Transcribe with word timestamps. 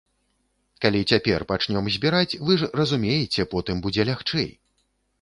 Калі 0.85 1.01
цяпер 1.11 1.39
пачнём 1.51 1.91
збіраць, 1.97 2.37
вы 2.49 2.59
ж 2.65 2.73
разумееце, 2.83 3.49
потым 3.57 3.75
будзе 3.89 4.03
лягчэй. 4.13 4.55